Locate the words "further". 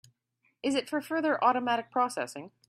0.99-1.43